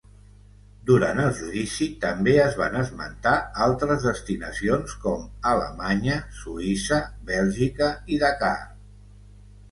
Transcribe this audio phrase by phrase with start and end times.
[0.89, 3.33] Durant el judici també es van esmentar
[3.65, 8.55] altres destinacions com Alemanya, Suïssa, Bèlgica i Dakar.